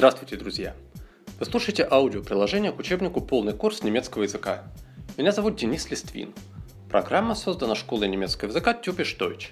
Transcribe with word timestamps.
Здравствуйте, 0.00 0.36
друзья! 0.36 0.74
Вы 1.38 1.44
слушаете 1.44 1.86
аудиоприложение 1.86 2.72
к 2.72 2.78
учебнику 2.78 3.20
«Полный 3.20 3.52
курс 3.52 3.82
немецкого 3.82 4.22
языка». 4.22 4.64
Меня 5.18 5.30
зовут 5.30 5.56
Денис 5.56 5.90
Листвин. 5.90 6.32
Программа 6.88 7.34
создана 7.34 7.74
школой 7.74 8.08
немецкого 8.08 8.48
языка 8.48 8.72
Typisch 8.72 9.18
Deutsch. 9.18 9.48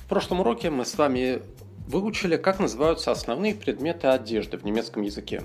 В 0.00 0.06
прошлом 0.06 0.40
уроке 0.40 0.68
мы 0.68 0.84
с 0.84 0.98
вами 0.98 1.40
выучили, 1.86 2.36
как 2.36 2.58
называются 2.58 3.10
основные 3.10 3.54
предметы 3.54 4.08
одежды 4.08 4.58
в 4.58 4.64
немецком 4.66 5.00
языке. 5.00 5.44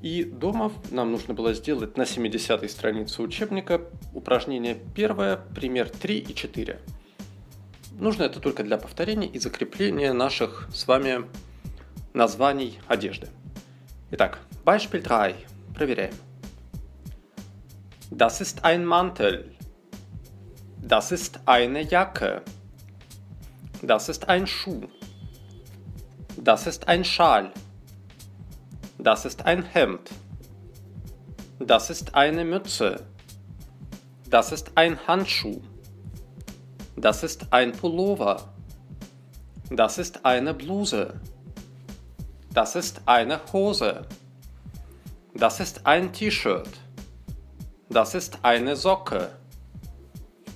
И 0.00 0.22
дома 0.22 0.70
нам 0.92 1.10
нужно 1.10 1.34
было 1.34 1.54
сделать 1.54 1.96
на 1.96 2.02
70-й 2.02 2.68
странице 2.68 3.20
учебника 3.20 3.80
упражнение 4.14 4.78
первое, 4.94 5.38
пример 5.56 5.90
3 5.90 6.18
и 6.18 6.32
4. 6.32 6.78
Нужно 7.98 8.22
это 8.22 8.38
только 8.38 8.62
для 8.62 8.78
повторения 8.78 9.26
и 9.26 9.40
закрепления 9.40 10.12
наших 10.12 10.68
с 10.72 10.86
вами 10.86 11.24
названий 12.13 12.79
одежды. 12.87 13.29
Итак, 14.11 14.39
Beispiel 14.63 15.01
3. 15.01 15.35
Проверяем. 15.73 16.13
Das 18.11 18.41
ist 18.41 18.63
ein 18.63 18.85
Mantel. 18.85 19.53
Das 20.81 21.11
ist 21.11 21.39
eine 21.45 21.81
Jacke. 21.81 22.41
Das 23.81 24.09
ist 24.09 24.27
ein 24.29 24.47
Schuh. 24.47 24.81
Das 26.37 26.67
ist 26.67 26.87
ein 26.87 27.03
Schal. 27.03 27.51
Das 28.97 29.25
ist 29.25 29.45
ein 29.45 29.63
Hemd. 29.63 30.09
Das 31.59 31.89
ist 31.89 32.15
eine 32.15 32.45
Mütze. 32.45 33.05
Das 34.29 34.51
ist 34.51 34.71
ein 34.75 34.97
Handschuh. 35.07 35.61
Das 36.95 37.23
ist 37.23 37.51
ein 37.51 37.71
Pullover. 37.71 38.53
Das 39.69 39.97
ist 39.97 40.25
eine 40.25 40.53
Bluse. 40.53 41.19
Das 42.54 42.76
ist 42.76 43.00
eine 43.06 43.40
Hose. 43.52 44.06
Das 45.34 45.58
ist 45.58 45.86
ein 45.86 46.12
T-Shirt. 46.12 46.68
Das 47.88 48.14
ist 48.14 48.38
eine 48.42 48.76
Socke. 48.76 49.30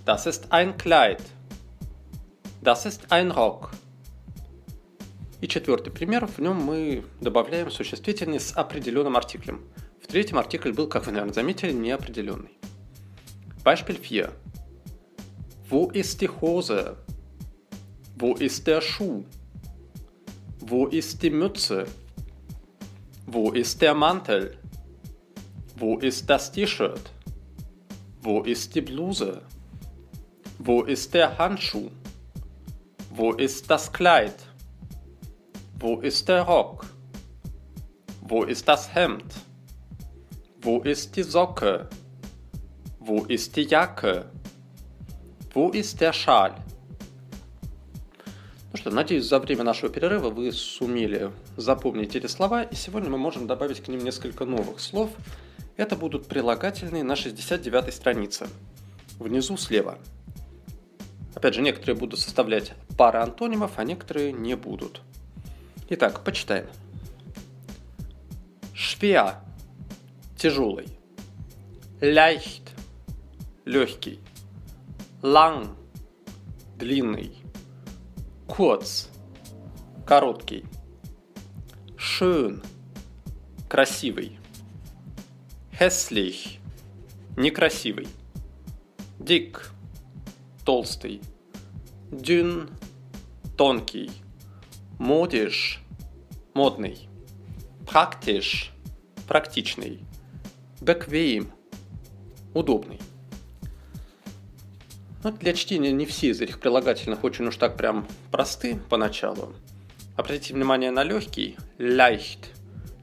Das 0.04 0.26
ist 0.26 0.52
ein 0.52 0.76
Kleid. 0.76 1.22
Das 2.62 2.84
ist 2.84 3.10
ein 3.10 3.30
Rock. 3.30 3.70
И 5.40 5.48
четвертый 5.48 5.90
пример, 5.90 6.26
в 6.26 6.38
нем 6.38 6.56
мы 6.56 7.04
добавляем 7.20 7.70
существительные 7.70 8.40
с 8.40 8.52
определенным 8.52 9.16
артиклем. 9.16 9.64
В 10.02 10.06
третьем 10.06 10.38
артикль 10.38 10.72
был, 10.72 10.88
как 10.88 11.06
вы, 11.06 11.12
наверное, 11.12 11.32
заметили, 11.32 11.72
неопределенный. 11.72 12.58
Beispiel 13.64 13.96
4. 13.96 14.32
Wo 15.70 15.90
ist 15.90 16.20
die 16.20 16.28
Hose? 16.28 16.96
Wo 18.16 18.34
ist 18.34 18.66
der 18.66 18.82
Schuh? 18.82 19.24
Wo 20.68 20.86
ist 20.86 21.22
die 21.22 21.30
Mütze? 21.30 21.84
Wo 23.24 23.52
ist 23.52 23.80
der 23.80 23.94
Mantel? 23.94 24.58
Wo 25.76 25.96
ist 25.98 26.28
das 26.28 26.50
T-Shirt? 26.50 27.12
Wo 28.20 28.40
ist 28.40 28.74
die 28.74 28.80
Bluse? 28.80 29.42
Wo 30.58 30.82
ist 30.82 31.14
der 31.14 31.38
Handschuh? 31.38 31.88
Wo 33.10 33.34
ist 33.34 33.70
das 33.70 33.92
Kleid? 33.92 34.34
Wo 35.78 36.00
ist 36.00 36.26
der 36.28 36.42
Rock? 36.42 36.86
Wo 38.22 38.42
ist 38.42 38.66
das 38.66 38.92
Hemd? 38.92 39.32
Wo 40.62 40.80
ist 40.80 41.14
die 41.14 41.22
Socke? 41.22 41.88
Wo 42.98 43.22
ist 43.26 43.54
die 43.54 43.68
Jacke? 43.68 44.28
Wo 45.52 45.68
ist 45.68 46.00
der 46.00 46.12
Schal? 46.12 46.56
Что, 48.86 48.94
надеюсь, 48.94 49.24
за 49.24 49.40
время 49.40 49.64
нашего 49.64 49.92
перерыва 49.92 50.30
вы 50.30 50.52
сумели 50.52 51.32
запомнить 51.56 52.14
эти 52.14 52.28
слова, 52.28 52.62
и 52.62 52.76
сегодня 52.76 53.10
мы 53.10 53.18
можем 53.18 53.48
добавить 53.48 53.80
к 53.80 53.88
ним 53.88 53.98
несколько 53.98 54.44
новых 54.44 54.78
слов. 54.78 55.10
Это 55.76 55.96
будут 55.96 56.28
прилагательные 56.28 57.02
на 57.02 57.16
69 57.16 57.92
странице. 57.92 58.46
Внизу 59.18 59.56
слева. 59.56 59.98
Опять 61.34 61.54
же, 61.54 61.62
некоторые 61.62 61.96
будут 61.96 62.20
составлять 62.20 62.74
пары 62.96 63.18
антонимов, 63.18 63.72
а 63.74 63.82
некоторые 63.82 64.30
не 64.30 64.54
будут. 64.54 65.02
Итак, 65.88 66.22
почитаем. 66.22 66.68
Schwer– 68.72 69.34
тяжелый. 70.38 70.86
Leicht– 72.00 72.70
легкий. 73.64 74.20
Lang– 75.22 75.74
длинный. 76.78 77.45
Kurz– 78.46 79.10
короткий. 80.06 80.64
Schön– 81.96 82.62
красивый. 83.68 84.38
Hässlich– 85.72 86.60
некрасивый. 87.36 88.06
Dick– 89.18 89.58
толстый. 90.64 91.20
Dünn– 92.10 92.70
тонкий. 93.56 94.10
Modisch– 94.98 95.80
модный. 96.54 97.08
Praktisch– 97.84 98.70
практичный. 99.26 100.04
Bequem– 100.80 101.52
удобный. 102.54 103.00
Но 105.26 105.32
ну, 105.32 105.38
для 105.38 105.54
чтения 105.54 105.90
не 105.90 106.06
все 106.06 106.28
из 106.28 106.40
этих 106.40 106.60
прилагательных 106.60 107.24
очень 107.24 107.46
уж 107.46 107.56
так 107.56 107.76
прям 107.76 108.06
просты 108.30 108.78
поначалу. 108.88 109.54
Обратите 110.14 110.54
внимание 110.54 110.92
на 110.92 111.02
легкий, 111.02 111.56
leicht. 111.78 112.52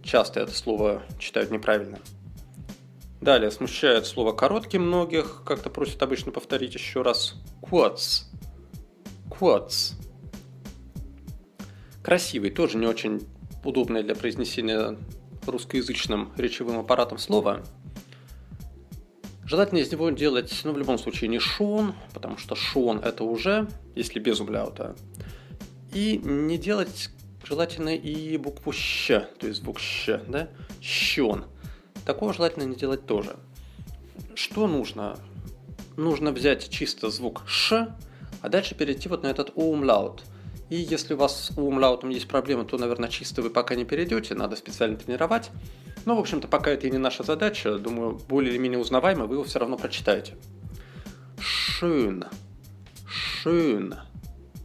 Часто 0.03 0.39
это 0.39 0.53
слово 0.53 1.03
читают 1.19 1.51
неправильно. 1.51 2.00
Далее 3.19 3.51
смущает 3.51 4.06
слово 4.06 4.31
короткий 4.31 4.78
многих, 4.78 5.44
как-то 5.45 5.69
просят 5.69 6.01
обычно 6.01 6.31
повторить 6.31 6.73
еще 6.75 7.01
раз. 7.01 7.35
Kurz. 7.61 8.23
Kurz. 9.29 9.95
Красивый, 12.01 12.51
тоже 12.51 12.78
не 12.78 12.88
очень 12.88 13.28
удобное 13.66 14.01
для 14.01 14.16
произнесения 14.16 14.97
русскоязычным 15.45 16.31
речевым 16.38 16.79
аппаратом 16.79 17.17
слово. 17.17 17.66
Желательно 19.53 19.78
из 19.78 19.91
него 19.91 20.09
делать, 20.09 20.62
ну, 20.64 20.72
в 20.72 20.80
любом 20.80 20.97
случае, 20.97 21.28
не 21.28 21.38
шон, 21.38 21.94
потому 22.12 22.40
что 22.40 22.56
шон 22.56 22.97
это 22.97 23.24
уже, 23.24 23.68
если 23.94 24.19
без 24.19 24.40
умляута. 24.40 24.96
И 25.94 26.19
не 26.24 26.58
делать 26.58 27.12
желательно 27.47 27.96
и 27.96 28.36
букву 28.38 28.72
щ, 28.72 29.28
то 29.38 29.46
есть 29.46 29.62
звук 29.62 29.80
щ, 29.80 30.19
да, 30.28 30.50
щен. 30.81 31.46
Такого 32.03 32.34
желательно 32.34 32.64
не 32.64 32.75
делать 32.75 33.06
тоже. 33.06 33.36
Что 34.34 34.66
нужно? 34.66 35.19
Нужно 35.97 36.31
взять 36.31 36.68
чисто 36.72 37.12
звук 37.12 37.44
ш, 37.46 37.96
а 38.41 38.50
дальше 38.50 38.74
перейти 38.74 39.08
вот 39.08 39.22
на 39.22 39.28
этот 39.28 39.52
умлаут. 39.53 40.24
И 40.72 40.78
если 40.78 41.14
у 41.14 41.18
вас 41.18 41.50
с 41.50 41.58
умлаутом 41.59 42.09
есть 42.09 42.28
проблемы, 42.28 42.66
то, 42.66 42.80
наверное, 42.80 43.09
чисто 43.09 43.44
вы 43.44 43.52
пока 43.52 43.75
не 43.75 43.85
перейдете, 43.85 44.34
надо 44.34 44.56
специально 44.56 44.97
тренировать. 44.97 45.52
Но, 46.06 46.16
в 46.16 46.19
общем-то, 46.19 46.47
пока 46.47 46.72
это 46.72 46.88
и 46.88 46.91
не 46.91 46.97
наша 46.97 47.24
задача, 47.24 47.78
думаю, 47.78 48.19
более 48.28 48.52
или 48.52 48.58
менее 48.58 48.80
узнаваемо 48.80 49.25
вы 49.25 49.36
его 49.36 49.44
все 49.44 49.59
равно 49.59 49.78
прочитаете. 49.78 50.36
Schön. 51.38 52.25
Schön. 53.08 53.96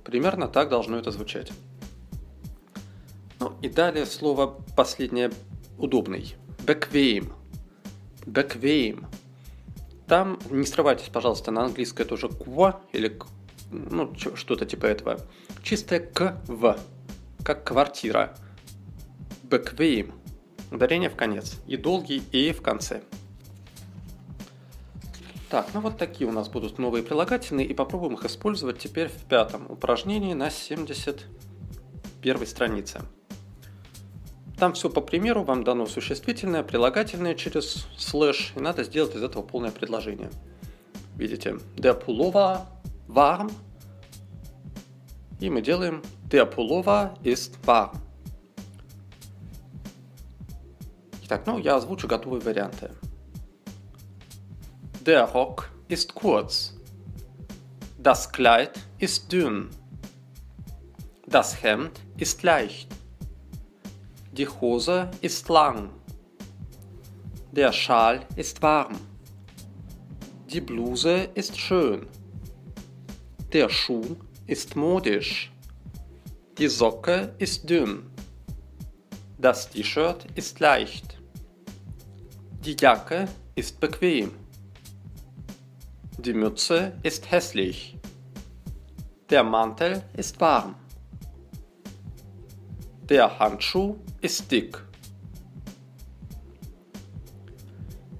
Примерно 0.04 0.48
так 0.48 0.68
должно 0.68 0.96
это 0.96 1.10
звучать. 1.10 1.52
Ну 3.40 3.54
и 3.62 3.68
далее 3.68 4.06
слово 4.06 4.58
последнее 4.76 5.30
удобный. 5.76 6.34
Bequem. 6.66 7.32
Bequem. 8.24 9.06
Там 10.06 10.38
не 10.50 10.66
срывайтесь, 10.66 11.08
пожалуйста, 11.08 11.50
на 11.50 11.64
английское 11.64 12.04
тоже 12.04 12.28
ква 12.28 12.80
или 12.92 13.18
ну, 13.70 14.14
что-то 14.34 14.64
типа 14.66 14.86
этого. 14.86 15.20
Чистое 15.62 16.00
к 16.00 16.42
в, 16.46 16.78
как 17.44 17.64
квартира. 17.64 18.36
Bequem. 19.44 20.12
Ударение 20.70 21.10
в 21.10 21.16
конец. 21.16 21.56
И 21.66 21.76
долгий 21.76 22.22
и 22.32 22.52
в 22.52 22.62
конце. 22.62 23.02
Так, 25.50 25.68
ну 25.72 25.80
вот 25.80 25.96
такие 25.96 26.28
у 26.28 26.32
нас 26.32 26.48
будут 26.48 26.78
новые 26.78 27.02
прилагательные, 27.02 27.66
и 27.66 27.72
попробуем 27.72 28.14
их 28.14 28.24
использовать 28.26 28.78
теперь 28.78 29.08
в 29.08 29.24
пятом 29.24 29.70
упражнении 29.70 30.34
на 30.34 30.50
71 30.50 32.46
странице. 32.46 33.00
Там 34.58 34.74
все 34.74 34.90
по 34.90 35.00
примеру, 35.00 35.44
вам 35.44 35.64
дано 35.64 35.86
существительное, 35.86 36.62
прилагательное 36.62 37.34
через 37.34 37.86
слэш, 37.96 38.52
и 38.56 38.60
надо 38.60 38.84
сделать 38.84 39.14
из 39.14 39.22
этого 39.22 39.42
полное 39.42 39.70
предложение. 39.70 40.30
Видите, 41.16 41.58
der 41.76 42.04
Pullover 42.04 42.66
warm, 43.08 43.50
и 45.40 45.48
мы 45.48 45.62
делаем 45.62 46.02
der 46.28 46.44
Pullover 46.44 47.16
ist 47.22 47.56
warm. 47.64 47.96
Итак, 51.27 51.43
ну 51.45 51.57
я 51.57 51.75
озвучу 51.75 52.07
готовые 52.07 52.41
варианты. 52.41 52.91
Der 55.05 55.25
Rock 55.25 55.69
ist 55.89 56.13
kurz. 56.13 56.73
Das 57.97 58.31
Kleid 58.31 58.79
ist 58.99 59.31
dünn. 59.31 59.69
Das 61.27 61.63
Hemd 61.63 61.99
ist 62.17 62.43
leicht. 62.43 62.89
Die 64.31 64.47
Hose 64.47 65.09
ist 65.21 65.49
lang. 65.49 65.89
Der 67.51 67.71
Schal 67.71 68.25
ist 68.35 68.61
warm. 68.61 68.99
Die 70.47 70.61
Bluse 70.61 71.29
ist 71.35 71.57
schön. 71.57 72.07
Der 73.51 73.69
Schuh 73.69 74.15
ist 74.47 74.75
modisch. 74.75 75.51
Die 76.57 76.67
Socke 76.67 77.33
ist 77.39 77.69
dünn. 77.69 78.09
Das 79.37 79.69
T-Shirt 79.69 80.25
ist 80.35 80.59
leicht. 80.59 81.16
Jacke 82.76 83.28
ist 83.54 83.80
bequem. 83.80 84.32
Die 86.18 86.32
Mütze 86.32 86.92
ist 87.02 87.30
hässlich. 87.30 87.96
Der 89.30 89.44
Mantel 89.44 90.02
ist 90.16 90.40
warm. 90.40 90.74
Der 93.08 93.38
Handschuh 93.38 93.96
ist 94.20 94.50
dick. 94.50 94.78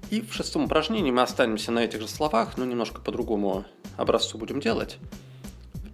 И 0.09 0.21
в 0.21 0.33
шестом 0.33 0.63
упражнении 0.63 1.11
мы 1.11 1.21
останемся 1.21 1.71
на 1.71 1.79
этих 1.79 2.01
же 2.01 2.07
словах, 2.07 2.57
но 2.57 2.65
немножко 2.65 2.99
по 3.01 3.11
другому 3.11 3.65
образцу 3.97 4.37
будем 4.37 4.59
делать. 4.59 4.97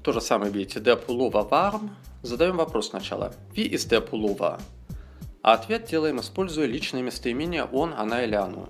То 0.03 0.13
же 0.13 0.21
самое 0.21 0.51
видите, 0.51 0.79
der 0.79 0.95
Pullover 1.05 1.49
warm. 1.49 1.89
Задаем 2.21 2.57
вопрос 2.57 2.89
сначала. 2.89 3.33
Wie 3.53 3.67
ist 3.67 3.91
der 3.91 4.01
Pullover? 4.01 4.59
А 5.45 5.53
ответ 5.53 5.85
делаем, 5.85 6.19
используя 6.19 6.65
личное 6.65 7.03
местоимение 7.03 7.65
он, 7.65 7.93
она 7.93 8.23
или 8.23 8.33
оно. 8.33 8.67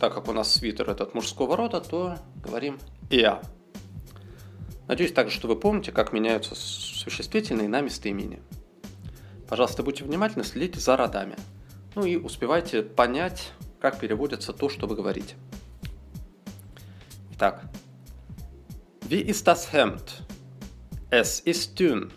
Так 0.00 0.12
как 0.12 0.26
у 0.26 0.32
нас 0.32 0.52
свитер 0.52 0.90
этот 0.90 1.14
мужского 1.14 1.56
рода, 1.56 1.80
то 1.80 2.18
говорим 2.42 2.80
er. 3.08 3.40
Надеюсь 4.88 5.12
также, 5.12 5.32
что 5.36 5.46
вы 5.46 5.54
помните, 5.54 5.92
как 5.92 6.12
меняются 6.12 6.56
существительные 6.56 7.68
на 7.68 7.82
местоимения. 7.82 8.40
Пожалуйста, 9.48 9.84
будьте 9.84 10.02
внимательны, 10.02 10.42
следите 10.42 10.80
за 10.80 10.96
родами. 10.96 11.36
Ну 11.94 12.04
и 12.04 12.16
успевайте 12.16 12.82
понять, 12.82 13.52
как 13.80 14.00
переводится 14.00 14.52
то, 14.52 14.68
что 14.68 14.88
вы 14.88 14.96
говорите. 14.96 15.36
Итак. 17.34 17.62
Wie 19.02 19.24
ist 19.24 19.46
das 19.46 19.72
Hemd? 19.72 20.24
Es 21.10 21.40
ist 21.46 21.78
dünn. 21.78 22.10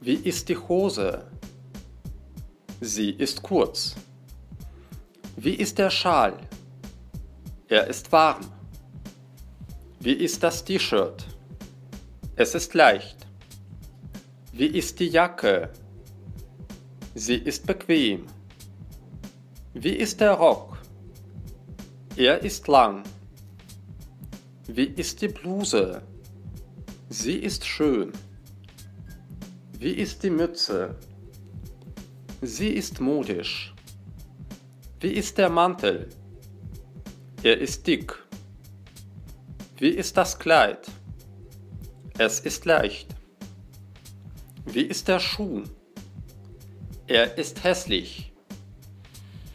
Wie 0.00 0.14
ist 0.14 0.48
die 0.48 0.56
Hose? 0.56 1.24
Sie 2.80 3.10
ist 3.10 3.42
kurz. 3.42 3.94
Wie 5.36 5.54
ist 5.54 5.78
der 5.78 5.88
Schal? 5.88 6.36
Er 7.68 7.86
ist 7.86 8.12
warm. 8.12 8.46
Wie 10.00 10.12
ist 10.12 10.42
das 10.42 10.62
T-Shirt? 10.62 11.26
Es 12.36 12.54
ist 12.54 12.74
leicht. 12.74 13.26
Wie 14.52 14.66
ist 14.66 15.00
die 15.00 15.08
Jacke? 15.08 15.70
Sie 17.14 17.36
ist 17.36 17.66
bequem. 17.66 18.26
Wie 19.72 19.96
ist 19.96 20.20
der 20.20 20.32
Rock? 20.32 20.76
Er 22.16 22.42
ist 22.42 22.68
lang. 22.68 23.04
Wie 24.66 24.84
ist 24.84 25.22
die 25.22 25.28
Bluse? 25.28 26.02
Sie 27.08 27.38
ist 27.38 27.64
schön. 27.64 28.12
Wie 29.78 29.92
ist 29.92 30.22
die 30.22 30.30
Mütze? 30.30 30.94
Sie 32.42 32.68
ist 32.68 33.00
modisch. 33.00 33.74
Wie 35.00 35.12
ist 35.12 35.38
der 35.38 35.48
Mantel? 35.48 36.10
Er 37.42 37.58
ist 37.58 37.86
dick. 37.86 38.14
Wie 39.78 39.88
ist 39.88 40.16
das 40.16 40.38
Kleid? 40.38 40.86
Es 42.18 42.40
ist 42.40 42.66
leicht. 42.66 43.14
Wie 44.66 44.82
ist 44.82 45.08
der 45.08 45.18
Schuh? 45.18 45.62
Er 47.06 47.38
ist 47.38 47.64
hässlich. 47.64 48.32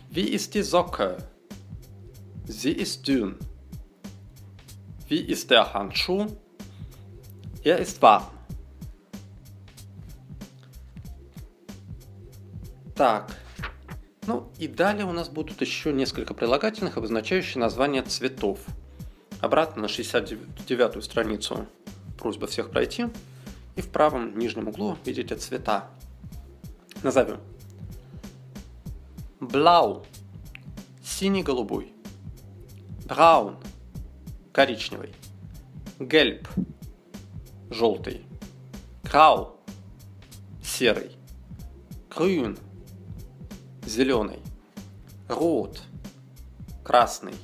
Wie 0.10 0.30
ist 0.30 0.56
die 0.56 0.64
Socke? 0.64 1.18
Sie 2.46 2.72
ist 2.72 3.08
dünn. 3.08 3.36
Wie 5.08 5.22
ist 5.22 5.52
der 5.52 5.72
Handschuh? 5.74 6.26
Er 7.64 7.78
ist 7.78 8.02
warm. 8.02 8.32
Так, 13.02 13.36
ну 14.28 14.52
и 14.60 14.68
далее 14.68 15.06
у 15.06 15.12
нас 15.12 15.28
будут 15.28 15.60
еще 15.62 15.92
несколько 15.92 16.36
прилагательных, 16.36 16.98
обозначающих 16.98 17.56
название 17.56 18.04
цветов. 18.04 18.60
Обратно 19.40 19.82
на 19.82 19.86
69-ю 19.88 21.02
страницу 21.02 21.66
просьба 22.20 22.46
всех 22.46 22.70
пройти. 22.70 23.08
И 23.76 23.82
в 23.82 23.90
правом 23.90 24.38
нижнем 24.38 24.68
углу 24.68 25.00
видите 25.04 25.36
цвета. 25.36 25.90
Назовем. 27.02 27.40
Blau– 29.40 30.06
синий-голубой. 31.04 31.92
Braun– 33.06 33.56
коричневый. 34.54 35.16
Gelb– 35.98 36.48
желтый. 37.72 38.28
Grau– 39.02 39.56
серый. 40.64 41.18
Grün– 42.12 42.60
зеленый. 43.86 44.40
Rot– 45.28 45.80
красный. 46.84 47.36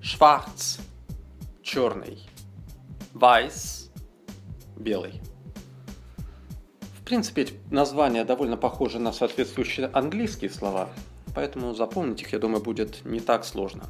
Schwarz– 0.00 0.80
черный. 1.62 2.18
Weiß– 3.14 3.90
белый. 4.76 5.20
В 7.00 7.04
принципе, 7.04 7.42
эти 7.42 7.54
названия 7.70 8.24
довольно 8.24 8.56
похожи 8.56 8.98
на 8.98 9.12
соответствующие 9.12 9.86
английские 9.86 10.50
слова– 10.50 10.88
поэтому 11.38 11.72
запомнить 11.72 12.22
их, 12.22 12.32
я 12.32 12.40
думаю, 12.40 12.60
будет 12.60 13.04
не 13.04 13.20
так 13.20 13.44
сложно. 13.44 13.84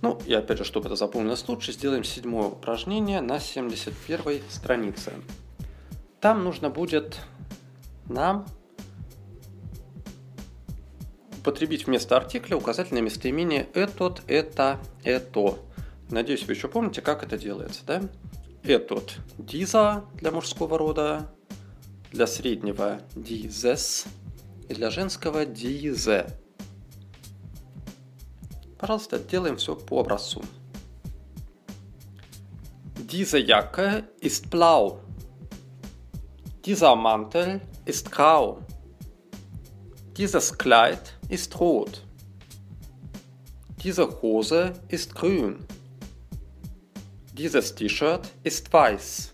Ну, 0.00 0.18
и 0.26 0.32
опять 0.32 0.56
же, 0.56 0.64
чтобы 0.64 0.86
это 0.86 0.96
запомнилось 0.96 1.46
лучше, 1.46 1.72
сделаем 1.72 2.04
седьмое 2.04 2.48
упражнение 2.48 3.20
на 3.20 3.38
71 3.38 4.40
странице. 4.48 5.12
Там 6.20 6.42
нужно 6.42 6.70
будет 6.70 7.20
нам 8.08 8.46
употребить 11.42 11.88
вместо 11.88 12.16
артикля 12.16 12.56
указательное 12.56 13.02
местоимение 13.02 13.68
«этот», 13.74 14.22
«это», 14.28 14.78
«это». 15.02 15.58
Надеюсь, 16.08 16.46
вы 16.46 16.52
еще 16.52 16.68
помните, 16.68 17.02
как 17.02 17.24
это 17.24 17.36
делается, 17.36 17.82
да? 17.84 18.02
Этот– 18.62 19.16
dieser 19.38 20.04
для 20.14 20.30
мужского 20.30 20.78
рода, 20.78 21.32
для 22.12 22.28
среднего– 22.28 23.00
dieses– 23.16 24.04
и 24.68 24.74
для 24.74 24.90
женского 24.90 25.44
diese. 25.44 26.26
Пожалуйста, 28.78 29.18
делаем 29.18 29.56
все 29.56 29.74
по 29.74 30.00
образцу. 30.00 30.42
Diese 32.96 33.38
Jacke 33.38 34.04
ist 34.20 34.48
blau. 34.48 35.00
Dieser 36.64 36.94
Mantel 36.94 37.60
ist 37.84 38.10
grau. 38.10 38.60
Dieses 40.18 40.58
Kleid 40.58 41.16
ist 41.30 41.58
rot. 41.58 42.04
Diese 43.82 44.20
Hose 44.20 44.74
ist 44.88 45.14
grün. 45.14 45.64
Dieses 47.32 47.74
T-Shirt 47.74 48.30
ist 48.42 48.70
weiß. 48.70 49.32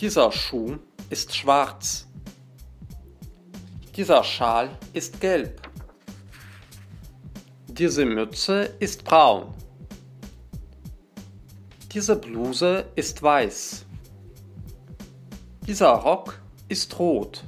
Dieser 0.00 0.32
Schuh 0.32 0.78
ist 1.08 1.36
schwarz. 1.36 2.08
Dieser 3.96 4.24
Schal 4.24 4.76
ist 4.92 5.20
gelb. 5.20 5.70
Diese 7.68 8.04
Mütze 8.04 8.74
ist 8.80 9.04
braun. 9.04 9.54
Diese 11.92 12.16
Bluse 12.16 12.86
ist 12.96 13.22
weiß. 13.22 13.86
Dieser 15.64 15.90
Rock 15.90 16.40
ist 16.68 16.98
rot. 16.98 17.44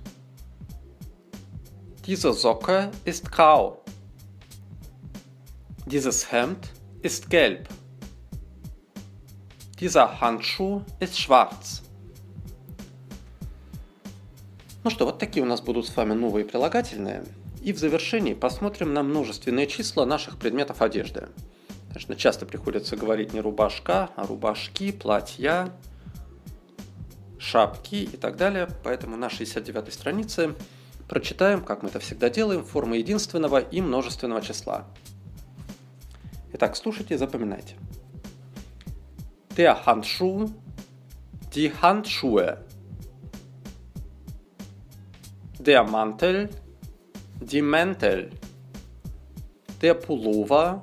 Diese 2.08 2.32
Socke 2.32 2.90
ist 3.04 3.30
grau. 3.30 3.84
Dieses 5.84 6.32
Hemd 6.32 6.70
ist 7.02 7.28
gelb. 7.28 7.68
Dieser 9.78 10.18
Handschuh 10.18 10.80
ist 11.00 11.18
schwarz. 11.18 11.82
Ну 14.84 14.88
что, 14.88 15.04
вот 15.04 15.18
такие 15.18 15.42
у 15.42 15.46
нас 15.46 15.60
будут 15.60 15.86
с 15.86 15.94
вами 15.94 16.14
новые 16.14 16.46
прилагательные. 16.46 17.26
И 17.60 17.74
в 17.74 17.78
завершении 17.78 18.32
посмотрим 18.32 18.94
на 18.94 19.02
множественные 19.02 19.66
числа 19.66 20.06
наших 20.06 20.38
предметов 20.38 20.80
одежды. 20.80 21.28
Конечно, 21.88 22.16
часто 22.16 22.46
приходится 22.46 22.96
говорить 22.96 23.34
не 23.34 23.42
рубашка, 23.42 24.08
а 24.16 24.26
рубашки, 24.26 24.92
платья, 24.92 25.70
шапки 27.38 27.96
и 27.96 28.16
так 28.16 28.38
далее. 28.38 28.66
Поэтому 28.82 29.18
на 29.18 29.28
69 29.28 29.92
странице 29.92 30.54
прочитаем, 31.08 31.62
как 31.62 31.82
мы 31.82 31.88
это 31.88 31.98
всегда 31.98 32.30
делаем, 32.30 32.64
формы 32.64 32.98
единственного 32.98 33.58
и 33.58 33.80
множественного 33.80 34.42
числа. 34.42 34.86
Итак, 36.52 36.76
слушайте 36.76 37.18
запоминайте. 37.18 37.74
Der 39.56 39.84
Handschuh, 39.84 40.50
die 41.52 41.72
Handschuhe– 41.82 42.58
Der 45.58 45.82
Mantel, 45.82 46.48
die 47.40 47.60
Mäntel. 47.60 48.30
Der 49.82 49.94
Pullover, 49.94 50.82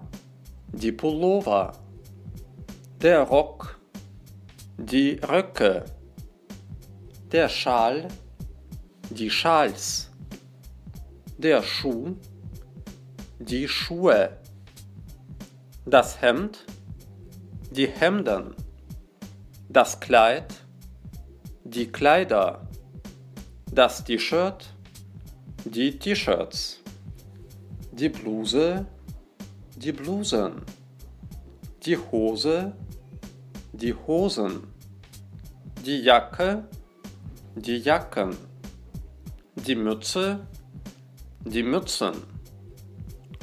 die 0.67 0.91
Pullover. 0.91 1.72
Der 3.01 3.22
Rock, 3.22 3.79
die 4.77 5.20
Röcke. 5.24 5.86
Der 7.32 7.48
Schal, 7.48 8.10
die 9.10 9.29
Schals. 9.29 10.12
Der 11.38 11.62
Schuh, 11.63 12.15
die 13.39 13.68
Schuhe. 13.68 14.38
Das 15.86 16.22
Hemd, 16.22 16.65
die 17.72 17.88
Hemden. 17.88 18.56
Das 19.68 20.00
Kleid, 20.00 20.54
die 21.65 21.88
Kleider. 21.88 22.65
Das 23.70 24.06
T-Shirt, 24.06 24.74
die 25.65 26.00
T-Shirts. 26.00 26.80
Die 27.92 28.08
Bluse, 28.08 28.86
die 29.75 29.92
Blusen. 29.92 30.62
Die 31.86 31.98
Hose, 31.98 32.72
die 33.74 33.94
Hosen. 33.94 34.68
Die 35.86 35.98
Jacke, 35.98 36.63
die 37.56 37.77
Jacken. 37.77 38.38
Die 39.56 39.75
Mütze, 39.75 40.48
die 41.45 41.63
Mützen. 41.63 42.15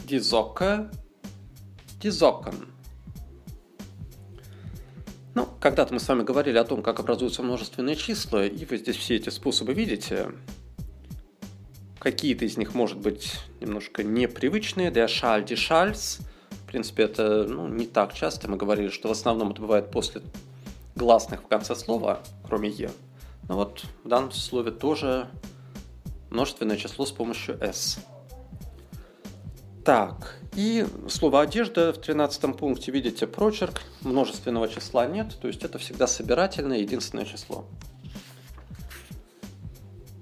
Die 0.08 0.18
Socke, 0.18 0.90
die 2.02 2.10
Socken. 2.10 2.54
Ну, 5.34 5.48
когда-то 5.60 5.94
мы 5.94 6.00
с 6.00 6.08
вами 6.08 6.24
говорили 6.24 6.58
о 6.58 6.64
том, 6.64 6.82
как 6.82 7.00
образуются 7.00 7.42
множественные 7.42 7.96
числа, 7.96 8.44
и 8.44 8.64
вы 8.66 8.76
здесь 8.76 8.96
все 8.96 9.16
эти 9.16 9.30
способы 9.30 9.72
видите. 9.72 10.32
Какие-то 11.98 12.44
из 12.44 12.58
них, 12.58 12.74
может 12.74 12.98
быть, 12.98 13.38
немножко 13.60 14.02
непривычные. 14.02 14.90
Der 14.90 15.06
Schal, 15.06 15.44
die 15.44 15.56
Schals. 15.56 16.20
В 16.50 16.66
принципе, 16.66 17.04
это 17.04 17.46
ну, 17.48 17.68
не 17.68 17.86
так 17.86 18.12
часто. 18.12 18.50
Мы 18.50 18.56
говорили, 18.56 18.88
что 18.88 19.08
в 19.08 19.12
основном 19.12 19.52
это 19.52 19.62
бывает 19.62 19.90
после 19.90 20.22
гласных 20.96 21.44
в 21.44 21.46
конце 21.46 21.76
слова, 21.76 22.20
кроме 22.44 22.68
«е». 22.68 22.90
Но 23.48 23.56
вот 23.56 23.84
в 24.04 24.08
данном 24.08 24.32
слове 24.32 24.70
тоже 24.70 25.28
множественное 26.32 26.76
число 26.76 27.06
с 27.06 27.12
помощью 27.12 27.62
«s». 27.62 27.98
Так, 29.84 30.38
и 30.54 30.86
слово 31.08 31.42
«одежда» 31.42 31.92
в 31.92 31.98
13 31.98 32.56
пункте, 32.56 32.92
видите, 32.92 33.26
прочерк, 33.26 33.82
множественного 34.02 34.68
числа 34.68 35.06
нет, 35.06 35.36
то 35.40 35.48
есть 35.48 35.64
это 35.64 35.78
всегда 35.78 36.06
собирательное 36.06 36.78
единственное 36.78 37.24
число. 37.24 37.66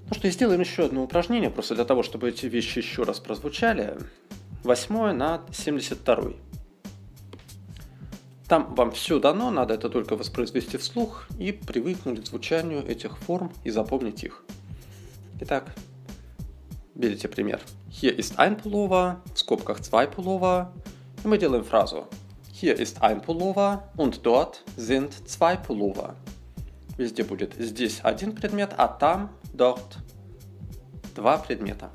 Ну 0.09 0.15
что, 0.15 0.27
и 0.27 0.31
сделаем 0.31 0.61
еще 0.61 0.85
одно 0.85 1.03
упражнение, 1.03 1.51
просто 1.51 1.75
для 1.75 1.85
того, 1.85 2.01
чтобы 2.01 2.29
эти 2.29 2.47
вещи 2.47 2.79
еще 2.79 3.03
раз 3.03 3.19
прозвучали. 3.19 3.97
Восьмое 4.63 5.13
на 5.13 5.43
72. 5.53 6.33
Там 8.47 8.75
вам 8.75 8.91
все 8.91 9.19
дано, 9.19 9.51
надо 9.51 9.75
это 9.75 9.89
только 9.89 10.17
воспроизвести 10.17 10.77
вслух 10.77 11.27
и 11.39 11.51
привыкнуть 11.51 12.23
к 12.23 12.27
звучанию 12.27 12.85
этих 12.85 13.17
форм 13.19 13.53
и 13.63 13.69
запомнить 13.69 14.23
их. 14.23 14.43
Итак, 15.39 15.73
видите 17.00 17.28
пример. 17.28 17.60
Hier 17.88 18.18
ist 18.18 18.38
ein 18.38 18.56
Pullover, 18.56 19.22
в 19.34 19.38
скобках 19.38 19.80
zwei 19.80 20.06
Pullover. 20.06 20.72
И 21.24 21.28
мы 21.28 21.38
делаем 21.38 21.64
фразу. 21.64 22.06
Hier 22.52 22.74
ist 22.78 23.02
ein 23.02 23.20
Pullover 23.20 23.82
und 23.96 24.24
dort 24.24 24.64
sind 24.76 25.28
zwei 25.28 25.56
Pullover. 25.56 26.14
Везде 26.96 27.24
будет 27.24 27.54
здесь 27.58 28.00
один 28.02 28.32
предмет, 28.34 28.74
а 28.78 28.88
там 28.88 29.30
dort 29.52 29.98
два 31.14 31.38
предмета. 31.38 31.90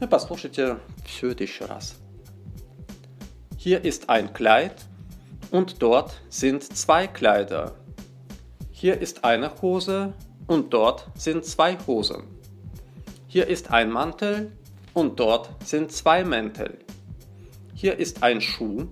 Ну 0.00 0.06
и 0.06 0.10
послушайте 0.10 0.78
все 1.06 1.30
это 1.30 1.44
еще 1.44 1.64
раз. 1.64 1.94
Hier 3.56 3.82
ist 3.84 4.08
ein 4.08 4.32
Kleid 4.32 4.74
und 5.50 5.80
dort 5.80 6.20
sind 6.28 6.64
zwei 6.64 7.06
Kleider. 7.06 7.76
Hier 8.70 9.00
ist 9.00 9.24
eine 9.24 9.50
Hose 9.62 10.12
und 10.48 10.74
dort 10.74 11.06
sind 11.14 11.46
zwei 11.46 11.78
Hosen. 11.86 12.24
Hier 13.29 13.47
ist 13.47 13.71
ein 13.71 13.91
Mantel 13.91 14.53
und 14.93 15.19
dort 15.19 15.49
sind 15.67 15.91
zwei 15.91 16.23
Mäntel. 16.23 16.79
Hier 17.73 17.99
ist 17.99 18.23
ein 18.23 18.39
Schuh 18.39 18.87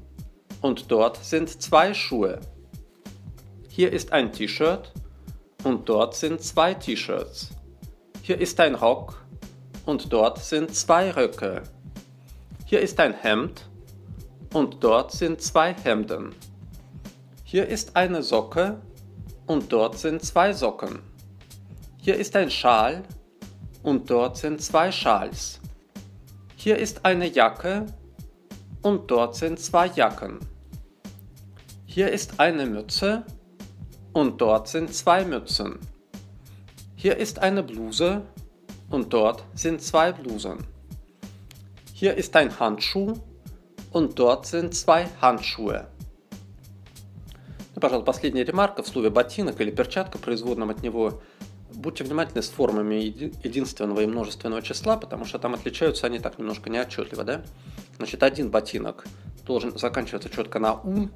und 0.59 0.91
dort 0.91 1.23
sind 1.23 1.49
zwei 1.61 1.93
Schuhe. 1.93 2.41
Hier 3.69 3.93
ist 3.93 4.11
ein 4.11 4.33
T-Shirt 4.33 4.91
und 5.63 5.87
dort 5.87 6.15
sind 6.15 6.41
zwei 6.41 6.73
T-Shirts. 6.73 7.51
Hier 8.21 8.37
ist 8.41 8.59
ein 8.59 8.75
Rock 8.75 9.25
und 9.85 10.11
dort 10.11 10.39
sind 10.43 10.75
zwei 10.75 11.11
Röcke. 11.11 11.63
Hier 12.65 12.81
ist 12.81 12.99
ein 12.99 13.13
Hemd 13.13 13.69
und 14.53 14.83
dort 14.83 15.13
sind 15.13 15.41
zwei 15.41 15.73
Hemden. 15.73 16.35
Hier 17.45 17.69
ist 17.69 17.95
eine 17.95 18.21
Socke 18.21 18.81
und 19.45 19.71
dort 19.71 19.97
sind 19.97 20.25
zwei 20.25 20.51
Socken. 20.51 20.99
Hier 22.01 22.17
ist 22.17 22.35
ein 22.35 22.51
Schal 22.51 23.03
und 23.84 24.10
dort 24.10 24.36
sind 24.36 24.60
zwei 24.60 24.92
Schals. 24.92 25.60
Hier 26.56 26.76
ist 26.76 27.04
eine 27.04 27.26
Jacke 27.28 27.86
und 28.82 29.10
dort 29.10 29.36
sind 29.36 29.58
zwei 29.58 29.86
Jacken. 29.86 30.38
Hier 31.86 32.10
ist 32.10 32.38
eine 32.38 32.66
Mütze 32.66 33.24
und 34.12 34.40
dort 34.40 34.68
sind 34.68 34.94
zwei 34.94 35.24
Mützen. 35.24 35.78
Hier 36.96 37.16
ist 37.16 37.38
eine 37.38 37.62
Bluse 37.62 38.22
und 38.90 39.12
dort 39.12 39.44
sind 39.54 39.80
zwei 39.80 40.12
Blusen. 40.12 40.58
Hier 41.92 42.14
ist 42.14 42.36
ein 42.36 42.58
Handschuh 42.58 43.14
und 43.90 44.18
dort 44.18 44.46
sind 44.46 44.74
zwei 44.74 45.08
Handschuhe. 45.20 45.86
Ну, 47.74 47.80
пожалуй, 47.80 48.04
последняя 48.04 48.44
ремарка 48.44 48.82
в 48.82 48.88
слове 48.88 49.10
ботинок 49.10 49.60
или 49.60 49.70
перчатка, 49.70 50.18
производном 50.18 50.70
от 50.70 50.82
него. 50.82 51.22
Будьте 51.75 52.03
внимательны 52.03 52.41
с 52.41 52.49
формами 52.49 52.95
единственного 52.95 54.01
и 54.01 54.05
множественного 54.05 54.61
числа, 54.61 54.97
потому 54.97 55.25
что 55.25 55.37
там 55.39 55.53
отличаются 55.53 56.07
они 56.07 56.19
так 56.19 56.39
немножко 56.39 56.69
неотчетливо, 56.69 57.23
да? 57.23 57.43
Значит, 57.97 58.23
один 58.23 58.49
ботинок 58.49 59.05
должен 59.45 59.77
заканчиваться 59.77 60.29
четко 60.29 60.59
на 60.59 60.73
«у», 60.73 61.09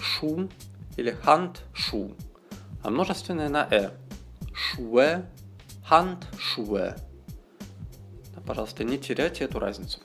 «шу» 0.00 0.48
или 0.96 1.10
«хант», 1.10 1.64
«шу» 1.74 2.14
а 2.82 2.90
множественное 2.90 3.48
на 3.48 3.66
«э». 3.70 3.90
Шуэ, 4.54 5.24
Handschuhe. 5.88 6.98
Да, 8.34 8.40
пожалуйста, 8.46 8.84
не 8.84 8.98
теряйте 8.98 9.44
эту 9.44 9.58
разницу. 9.58 10.00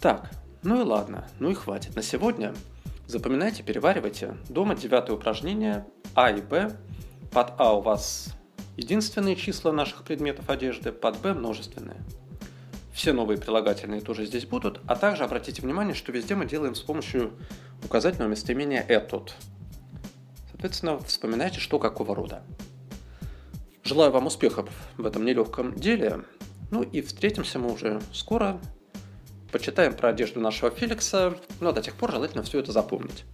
Так, 0.00 0.30
ну 0.62 0.80
и 0.80 0.84
ладно, 0.84 1.26
ну 1.40 1.50
и 1.50 1.54
хватит 1.54 1.96
на 1.96 2.02
сегодня. 2.02 2.54
Запоминайте, 3.06 3.62
переваривайте. 3.62 4.36
Дома 4.48 4.76
девятое 4.76 5.16
упражнение 5.16 5.86
А 6.14 6.30
и 6.30 6.40
Б. 6.40 6.76
Под 7.30 7.52
А 7.58 7.74
у 7.74 7.80
вас 7.80 8.34
единственные 8.76 9.36
числа 9.36 9.72
наших 9.72 10.02
предметов 10.04 10.48
одежды, 10.48 10.92
под 10.92 11.20
Б 11.20 11.34
множественные. 11.34 11.98
Все 12.92 13.12
новые 13.12 13.38
прилагательные 13.38 14.00
тоже 14.00 14.26
здесь 14.26 14.46
будут, 14.46 14.80
а 14.86 14.96
также 14.96 15.24
обратите 15.24 15.62
внимание, 15.62 15.94
что 15.94 16.10
везде 16.10 16.34
мы 16.34 16.46
делаем 16.46 16.74
с 16.74 16.80
помощью 16.80 17.32
указательного 17.84 18.30
местоимения 18.30 18.84
«этот». 18.88 19.34
Соответственно, 20.50 20.98
вспоминайте, 20.98 21.60
что 21.60 21.78
какого 21.78 22.16
рода. 22.16 22.42
Желаю 23.84 24.10
вам 24.10 24.26
успехов 24.26 24.68
в 24.96 25.06
этом 25.06 25.24
нелегком 25.24 25.74
деле. 25.74 26.24
Ну 26.70 26.82
и 26.82 27.00
встретимся 27.00 27.58
мы 27.58 27.72
уже 27.72 28.00
скоро. 28.12 28.60
Почитаем 29.52 29.94
про 29.94 30.08
одежду 30.08 30.40
нашего 30.40 30.70
Феликса. 30.70 31.36
Ну 31.60 31.68
а 31.68 31.72
до 31.72 31.80
тех 31.80 31.94
пор 31.94 32.10
желательно 32.10 32.42
все 32.42 32.58
это 32.58 32.72
запомнить. 32.72 33.24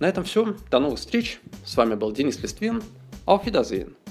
На 0.00 0.08
этом 0.08 0.24
все. 0.24 0.56
До 0.70 0.78
новых 0.78 0.98
встреч. 0.98 1.40
С 1.64 1.76
вами 1.76 1.94
был 1.94 2.12
Денис 2.12 2.40
Листвин. 2.42 2.82
Auf. 3.26 4.01